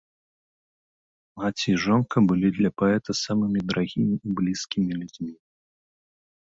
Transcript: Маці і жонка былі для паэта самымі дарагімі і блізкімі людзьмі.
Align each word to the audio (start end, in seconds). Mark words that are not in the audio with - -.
Маці 1.41 1.67
і 1.73 1.75
жонка 1.85 2.17
былі 2.31 2.49
для 2.57 2.71
паэта 2.83 3.11
самымі 3.23 3.59
дарагімі 3.69 4.15
і 4.27 4.35
блізкімі 4.43 4.91
людзьмі. 5.05 5.33